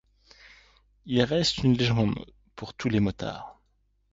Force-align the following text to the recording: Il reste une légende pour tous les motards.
Il 1.05 1.21
reste 1.21 1.59
une 1.59 1.77
légende 1.77 2.25
pour 2.55 2.73
tous 2.73 2.89
les 2.89 2.99
motards. 2.99 3.59